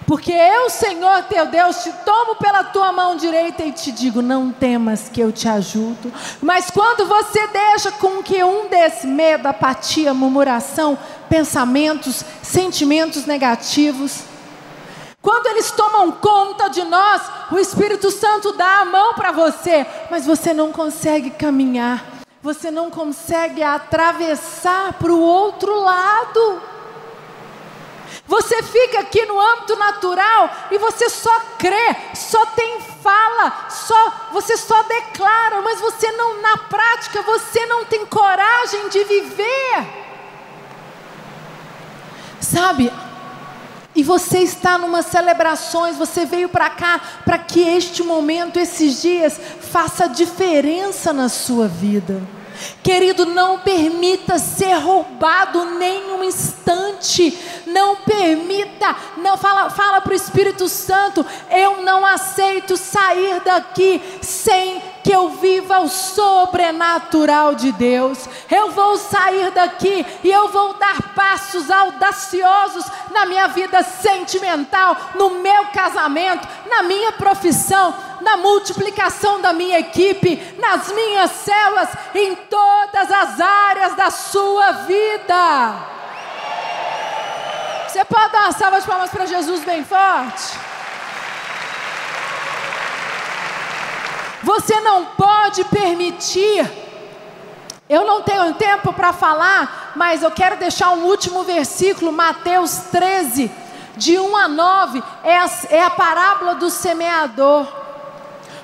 [0.05, 4.51] Porque eu, Senhor teu Deus, te tomo pela tua mão direita e te digo: não
[4.51, 6.11] temas que eu te ajudo.
[6.41, 10.97] Mas quando você deixa com que um desse medo, apatia, murmuração,
[11.29, 14.23] pensamentos, sentimentos negativos,
[15.21, 17.21] quando eles tomam conta de nós,
[17.51, 22.03] o Espírito Santo dá a mão para você, mas você não consegue caminhar,
[22.41, 26.70] você não consegue atravessar para o outro lado.
[28.27, 34.55] Você fica aqui no âmbito natural e você só crê, só tem fala, só você
[34.55, 40.01] só declara, mas você não na prática, você não tem coragem de viver.
[42.39, 42.91] Sabe?
[43.93, 49.39] E você está numa celebrações, você veio para cá para que este momento, esses dias,
[49.59, 52.21] faça diferença na sua vida.
[52.83, 57.37] Querido, não permita ser roubado nem um instante.
[57.65, 64.81] Não permita, não fala, fala para o Espírito Santo, eu não aceito sair daqui sem
[65.03, 68.27] que eu viva o sobrenatural de Deus.
[68.49, 75.31] Eu vou sair daqui e eu vou dar passos audaciosos na minha vida sentimental, no
[75.41, 83.11] meu casamento, na minha profissão, na multiplicação da minha equipe, nas minhas células, em todas
[83.11, 85.91] as áreas da sua vida.
[87.87, 90.57] Você pode dar uma salva de palmas para Jesus bem forte?
[94.43, 96.69] Você não pode permitir.
[97.89, 103.51] Eu não tenho tempo para falar, mas eu quero deixar um último versículo, Mateus 13,
[103.97, 107.67] de 1 a 9, é a, é a parábola do semeador.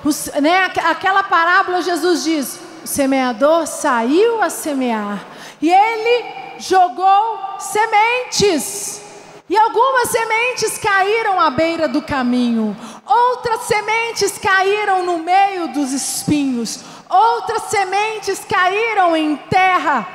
[0.04, 5.26] Os, né, aquela parábola, Jesus diz: o semeador saiu a semear,
[5.62, 6.26] e ele
[6.60, 9.02] jogou sementes.
[9.50, 12.76] E algumas sementes caíram à beira do caminho,
[13.08, 20.08] outras sementes caíram no meio dos espinhos, outras sementes caíram em terra,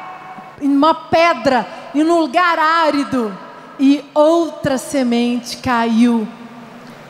[0.61, 3.37] em uma pedra, em um lugar árido,
[3.79, 6.29] e outra semente caiu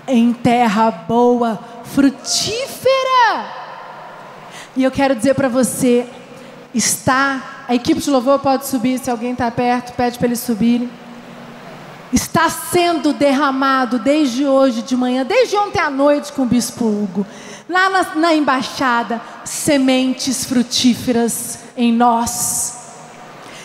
[0.07, 3.61] em terra boa, frutífera.
[4.77, 6.07] E eu quero dizer para você,
[6.73, 10.89] está, a equipe de louvor pode subir, se alguém está perto, pede para eles subirem
[12.13, 17.27] está sendo derramado desde hoje de manhã, desde ontem à noite com o bispo Hugo,
[17.69, 22.81] lá na, na embaixada, sementes frutíferas em nós.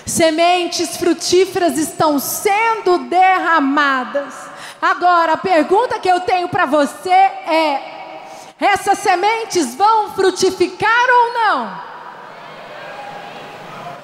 [0.06, 4.34] Sementes frutíferas estão sendo derramadas.
[4.82, 11.87] Agora, a pergunta que eu tenho para você é: essas sementes vão frutificar ou não?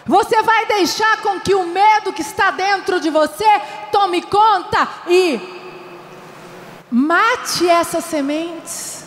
[0.06, 3.46] Você vai deixar com que o medo que está dentro de você
[3.92, 5.40] tome conta e
[6.92, 9.06] mate essas sementes.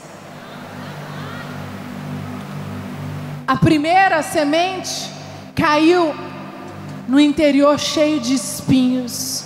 [3.47, 5.11] A primeira semente
[5.55, 6.15] caiu
[7.07, 9.45] no interior cheio de espinhos.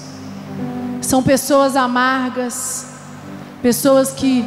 [1.03, 2.87] São pessoas amargas,
[3.61, 4.45] pessoas que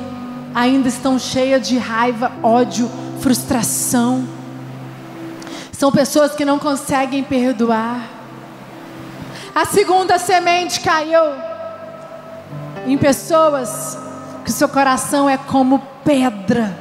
[0.56, 2.90] ainda estão cheias de raiva, ódio,
[3.20, 4.26] frustração.
[5.74, 8.08] São pessoas que não conseguem perdoar.
[9.54, 11.22] A segunda semente caiu
[12.86, 13.98] em pessoas
[14.46, 16.78] que seu coração é como pedra.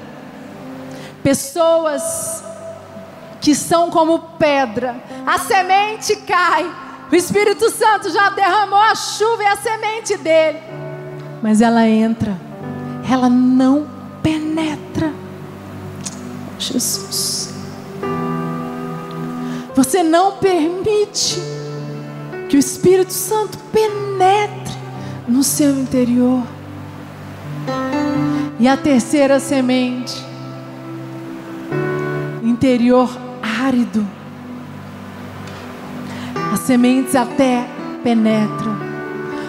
[1.22, 2.44] Pessoas
[3.40, 4.96] que são como pedra.
[5.26, 6.70] A semente cai.
[7.10, 10.60] O Espírito Santo já derramou a chuva e a semente dele.
[11.42, 12.36] Mas ela entra.
[13.10, 13.86] Ela não
[14.22, 15.12] penetra.
[16.58, 17.51] Jesus.
[19.74, 21.40] Você não permite
[22.48, 24.74] que o Espírito Santo penetre
[25.26, 26.42] no seu interior.
[28.60, 30.14] E a terceira semente,
[32.42, 33.10] interior
[33.42, 34.06] árido.
[36.52, 37.66] As sementes até
[38.04, 38.76] penetram,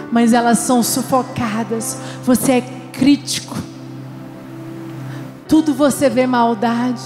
[0.09, 1.97] mas elas são sufocadas.
[2.23, 2.61] Você é
[2.93, 3.57] crítico.
[5.49, 7.03] Tudo você vê maldade.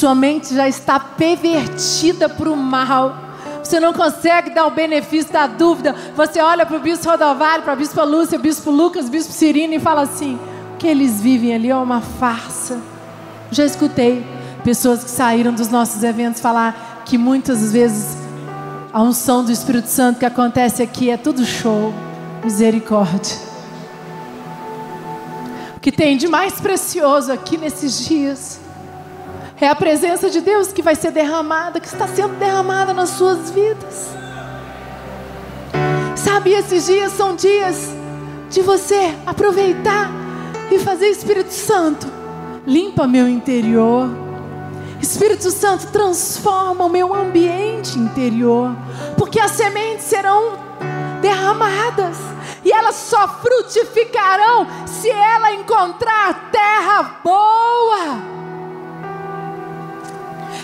[0.00, 3.14] Sua mente já está pervertida para o mal.
[3.62, 5.94] Você não consegue dar o benefício da dúvida.
[6.16, 9.78] Você olha para o bispo Rodovalho, para a bispo Lúcia, bispo Lucas, bispo Cirino e
[9.78, 10.38] fala assim:
[10.72, 12.80] o que eles vivem ali é uma farsa.
[13.50, 14.24] Já escutei
[14.64, 18.16] pessoas que saíram dos nossos eventos falar que muitas vezes
[18.90, 21.92] a unção do Espírito Santo que acontece aqui é tudo show,
[22.42, 23.36] misericórdia.
[25.76, 28.59] O que tem de mais precioso aqui nesses dias
[29.60, 33.50] é a presença de Deus que vai ser derramada, que está sendo derramada nas suas
[33.50, 34.10] vidas.
[36.16, 37.90] Sabe, esses dias são dias
[38.48, 40.10] de você aproveitar
[40.70, 42.06] e fazer Espírito Santo,
[42.66, 44.08] limpa meu interior
[45.00, 48.76] Espírito Santo, transforma o meu ambiente interior,
[49.16, 50.58] porque as sementes serão
[51.22, 52.18] derramadas
[52.64, 58.39] e elas só frutificarão se ela encontrar terra boa.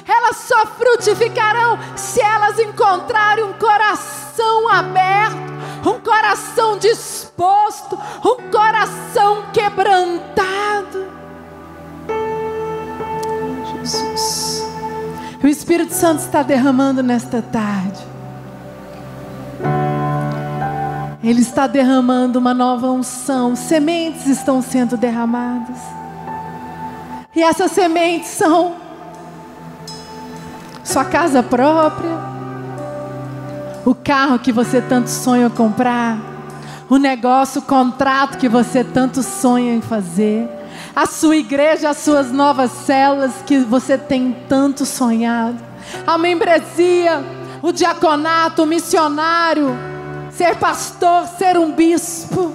[0.09, 5.37] Elas só frutificarão se elas encontrarem um coração aberto,
[5.85, 11.07] um coração disposto, um coração quebrantado.
[13.75, 14.65] Jesus.
[15.43, 18.05] O Espírito Santo está derramando nesta tarde.
[21.23, 23.57] Ele está derramando uma nova unção.
[23.57, 25.79] Sementes estão sendo derramadas.
[27.35, 28.86] E essas sementes são
[30.87, 32.17] sua casa própria,
[33.85, 36.17] o carro que você tanto sonha comprar,
[36.89, 40.49] o negócio, o contrato que você tanto sonha em fazer
[40.95, 45.59] a sua igreja, as suas novas células que você tem tanto sonhado,
[46.07, 47.23] a membresia,
[47.61, 49.77] o diaconato, o missionário,
[50.31, 52.55] ser pastor, ser um bispo.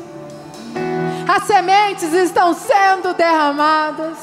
[1.28, 4.18] As sementes estão sendo derramadas,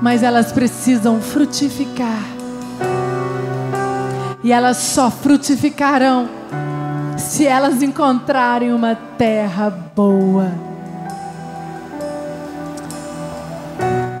[0.00, 2.35] mas elas precisam frutificar.
[4.46, 6.28] E elas só frutificarão
[7.18, 10.52] se elas encontrarem uma terra boa.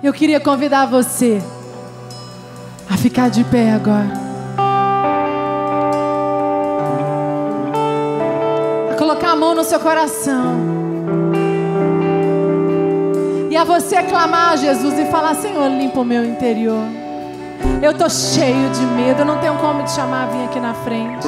[0.02, 1.40] Eu queria convidar você
[2.90, 4.12] a ficar de pé agora.
[8.90, 10.56] A colocar a mão no seu coração.
[13.48, 16.95] E a você clamar a Jesus e falar: Senhor, limpa o meu interior.
[17.82, 21.26] Eu estou cheio de medo, eu não tenho como te chamar, vir aqui na frente.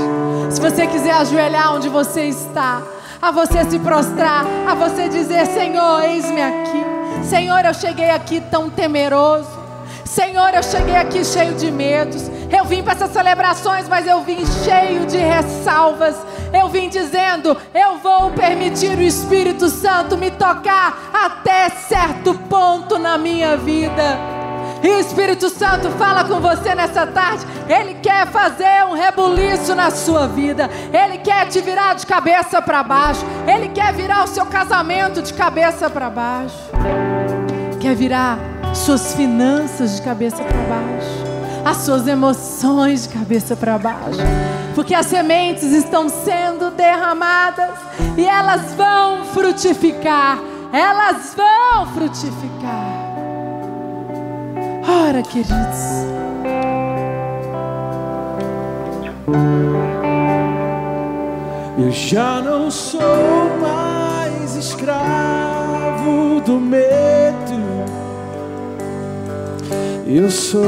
[0.51, 2.83] Se você quiser ajoelhar onde você está,
[3.21, 6.85] a você se prostrar, a você dizer: Senhor, eis-me aqui.
[7.25, 9.59] Senhor, eu cheguei aqui tão temeroso.
[10.05, 12.31] Senhor, eu cheguei aqui cheio de medos.
[12.51, 16.17] Eu vim para essas celebrações, mas eu vim cheio de ressalvas.
[16.53, 23.19] Eu vim dizendo: eu vou permitir o Espírito Santo me tocar até certo ponto na
[23.19, 24.28] minha vida.
[24.83, 27.45] E o Espírito Santo fala com você nessa tarde.
[27.69, 30.71] Ele quer fazer um rebuliço na sua vida.
[30.93, 33.25] Ele quer te virar de cabeça para baixo.
[33.47, 36.57] Ele quer virar o seu casamento de cabeça para baixo.
[37.81, 38.39] Quer virar
[38.75, 41.29] suas finanças de cabeça para baixo.
[41.65, 44.21] As suas emoções de cabeça para baixo.
[44.75, 47.79] Porque as sementes estão sendo derramadas
[48.17, 50.39] e elas vão frutificar.
[50.73, 52.98] Elas vão frutificar.
[54.91, 55.53] Ora, queridos.
[61.77, 63.03] Eu já não sou
[63.61, 67.85] mais escravo do medo.
[70.07, 70.65] Eu sou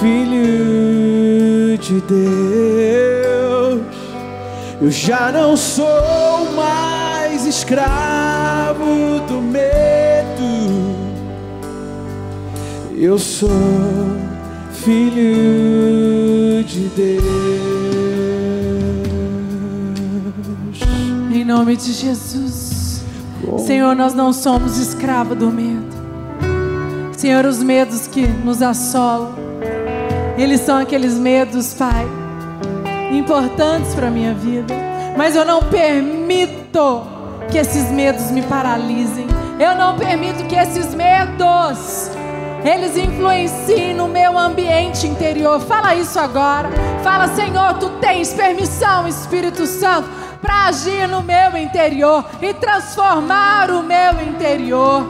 [0.00, 3.82] filho de Deus.
[4.80, 9.81] Eu já não sou mais escravo do medo.
[13.02, 13.50] Eu sou
[14.70, 17.24] filho de Deus.
[21.34, 23.02] Em nome de Jesus.
[23.66, 25.82] Senhor, nós não somos escravos do medo.
[27.16, 29.34] Senhor, os medos que nos assolam,
[30.38, 32.06] eles são aqueles medos, Pai,
[33.12, 34.72] importantes para a minha vida.
[35.16, 37.02] Mas eu não permito
[37.50, 39.26] que esses medos me paralisem.
[39.58, 42.21] Eu não permito que esses medos
[42.64, 45.60] eles influenciem no meu ambiente interior.
[45.60, 46.70] Fala isso agora.
[47.02, 50.08] Fala, Senhor, tu tens permissão, Espírito Santo,
[50.40, 55.04] para agir no meu interior e transformar o meu interior.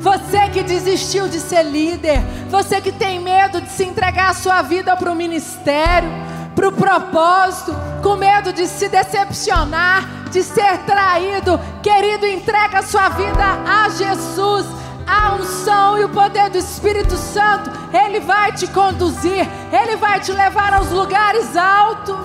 [0.00, 4.62] Você que desistiu de ser líder, você que tem medo de se entregar a sua
[4.62, 6.08] vida para o ministério,
[6.54, 13.08] para o propósito, com medo de se decepcionar, de ser traído, querido, entrega a sua
[13.08, 19.46] vida a Jesus a unção e o poder do Espírito Santo, Ele vai te conduzir,
[19.72, 22.16] Ele vai te levar aos lugares altos.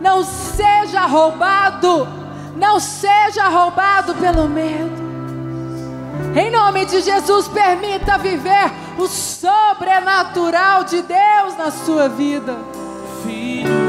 [0.00, 2.06] Não seja roubado,
[2.56, 5.06] não seja roubado pelo medo.
[6.34, 12.56] Em nome de Jesus, permita viver o sobrenatural de Deus na sua vida.
[13.22, 13.85] Filho.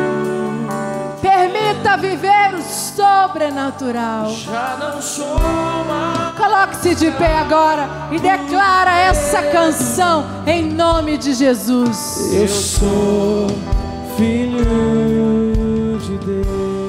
[1.22, 4.30] Permita viver o sobrenatural.
[4.32, 5.40] Já não sou
[5.86, 6.38] mais.
[6.38, 12.34] Coloque-se de pé agora e declara essa canção em nome de Jesus.
[12.34, 13.48] Eu sou
[14.16, 16.87] filho de Deus.